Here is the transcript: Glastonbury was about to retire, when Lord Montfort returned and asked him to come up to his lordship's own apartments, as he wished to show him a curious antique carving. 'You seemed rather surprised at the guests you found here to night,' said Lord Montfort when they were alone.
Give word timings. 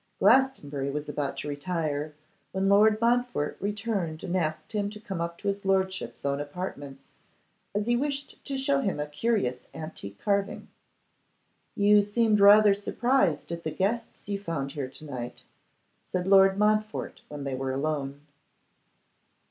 Glastonbury 0.17 0.89
was 0.89 1.07
about 1.07 1.37
to 1.37 1.47
retire, 1.47 2.15
when 2.53 2.67
Lord 2.67 2.99
Montfort 2.99 3.55
returned 3.61 4.23
and 4.23 4.35
asked 4.35 4.71
him 4.71 4.89
to 4.89 4.99
come 4.99 5.21
up 5.21 5.37
to 5.37 5.47
his 5.47 5.63
lordship's 5.63 6.25
own 6.25 6.39
apartments, 6.41 7.11
as 7.75 7.85
he 7.85 7.95
wished 7.95 8.43
to 8.45 8.57
show 8.57 8.79
him 8.79 8.99
a 8.99 9.05
curious 9.05 9.59
antique 9.75 10.17
carving. 10.17 10.69
'You 11.75 12.01
seemed 12.01 12.39
rather 12.39 12.73
surprised 12.73 13.51
at 13.51 13.61
the 13.63 13.69
guests 13.69 14.27
you 14.27 14.39
found 14.39 14.71
here 14.71 14.89
to 14.89 15.05
night,' 15.05 15.45
said 16.11 16.25
Lord 16.25 16.57
Montfort 16.57 17.21
when 17.27 17.43
they 17.43 17.53
were 17.53 17.71
alone. 17.71 18.21